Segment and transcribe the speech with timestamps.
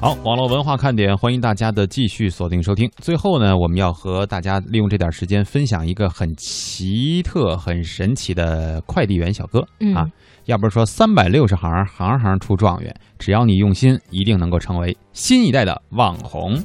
[0.00, 2.88] 好，网络文化看点，欢迎大家的继续锁定收听。
[2.98, 10.06] 最后呢，我们要和大家利用这点时间分享一个很奇特、很神奇的快递员小哥、嗯啊。
[10.44, 16.56] 要不是说三百六十行，行行出状元，只要你用心，一定能够成为新一代的网红。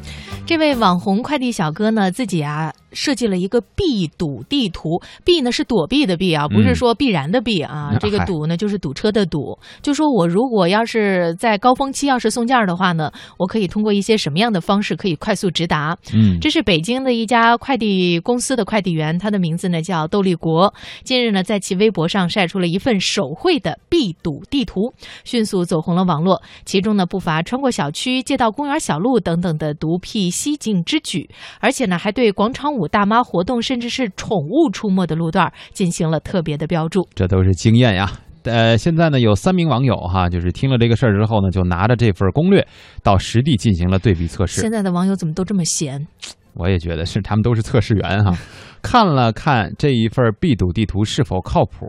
[0.46, 7.90] 这位网红快递小哥呢，自己啊设计了一个避堵地图，避呢是躲避的避啊，不是说必然的避啊。
[7.92, 9.58] 嗯这个堵呢就是堵车的堵。
[9.82, 15.98] 就说我如果要是在高峰期要是送件儿的话呢，我可以通过一些什么样的方式可以快速直达？
[16.14, 20.74] 嗯，这是北京的一家快递公司的快递员，他的名字呢叫窦立国。
[21.04, 26.42] 近日呢，在其微博上晒出了一份手绘的避堵地图，迅速走红了网络。
[26.66, 31.30] 其中呢，不乏穿过小区、街道、公园小路等等的独辟蹊径之举，
[31.60, 37.08] 而且呢，还对广场舞大妈活动甚至是宠物出没的路段进行了特别的标注。
[37.16, 38.12] 这都是经验呀。
[38.44, 42.68] 呃，现在呢，有三名网友哈，就是听了这个事儿之后呢，就拿着这份攻略
[43.02, 44.60] 到实地进行了对比测试。
[44.60, 46.06] 现在的网友怎么都这么闲？
[46.56, 48.32] 我也觉得是，他们都是测试员哈。
[48.82, 51.88] 看了看这一份必堵地图是否靠谱，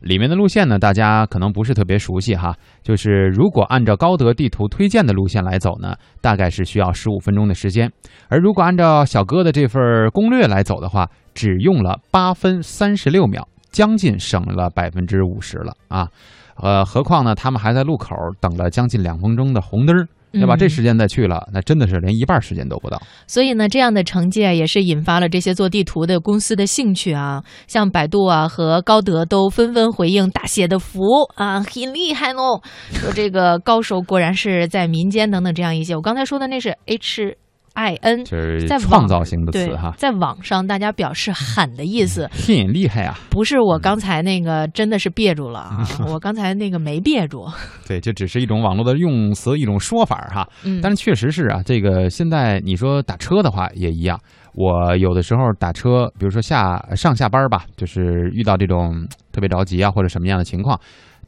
[0.00, 2.56] 里面的路线呢，大家可能不是特别熟悉哈。
[2.82, 7.88] 就是如果按照高德地图推荐的路线来走呢，大概是需要十五分钟的时间；
[8.28, 16.08] 而如果按照小哥的这份攻略来走的话，只用了八分三十六秒，将近省了百分之五十了啊。
[16.56, 20.54] 呃，何况呢，他们还在路口等了将近两分钟的红灯儿，对吧？
[20.54, 23.00] 嗯这时间再去了，那真的是连一半时间都不到。
[23.26, 27.42] 所以呢，这样的成绩啊，也是引发了这些做地图的公司的兴趣啊。
[27.66, 31.00] 像百度啊和高德都纷纷回应大写的福
[31.34, 32.60] 啊，很厉害哦，
[32.92, 35.96] 说这个高手果然是在民间等等这样一些。
[35.96, 37.36] 我刚才说的那是 H
[37.74, 43.18] I N，就是在创造型的词哈，，在网上大家表示喊的意思，很厉害啊！
[43.30, 47.46] 不是我刚才那个真的是憋住了啊， 我刚才那个没憋住。
[47.88, 50.46] 对，这只是一种网络的用词，一种说法哈。
[50.64, 54.18] 嗯，但是确实是啊，这个现在你说打车的话也一样。
[54.54, 60.78] 我有的时候打车，比如说下上下班吧，就是遇到这种特别着急啊，或者什么样的情况，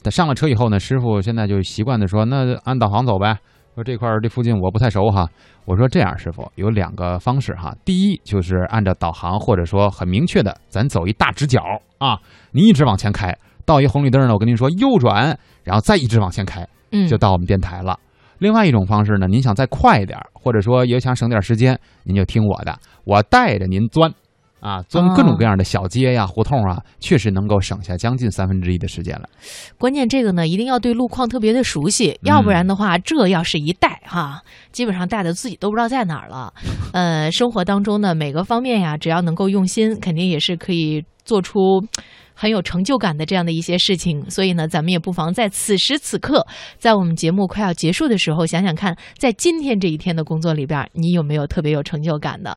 [0.03, 3.35] 等上了车以后呢，师傅现在就习惯的说，那按导航走呗。
[3.75, 5.29] 说这块儿这附近我不太熟哈，
[5.65, 7.75] 我说这样，师傅有两个方式哈。
[7.83, 11.61] 第一就是按照导航，或者说很明确的，咱走一大直角
[11.97, 12.17] 啊，
[12.51, 17.99] 您一直往前开，到一红绿灯呢，我跟您说右转，然后再一直往前开，嗯就到我们电台了。
[18.37, 24.09] 另外一种方式呢，您想再快一点儿，或者说也想省点时间，您就听我的，我带着您钻，
[24.65, 29.29] 啊，钻各种各样的小街呀、胡同啊，确实能够省下将近三分之一的时间了。
[29.77, 36.51] 关键这个呢，一定要对路况特别的熟悉，要不然的话，这要是一带哈，基本上带的自己都不知道在哪儿了。
[36.93, 41.85] 呃，生活当中呢，每个方面呀，只要能够用心，肯定也是可以做出。
[42.37, 46.45] 很有成就感的这样的一些事情，所以呢，咱们也不妨在此时此刻，
[46.77, 52.53] 在我们节目快要结束的时候，想想看，在今天这一天的工作里边，你有没有特别有成就感的？